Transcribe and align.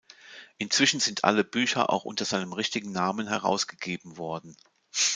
Inzwischen 0.57 0.99
sind 0.99 1.23
alle 1.25 1.43
Bücher 1.43 1.91
auch 1.91 2.05
unter 2.05 2.25
seinem 2.25 2.53
richtigen 2.53 2.91
Namen 2.91 3.27
herausgegeben 3.27 4.17
worden. 4.17 4.57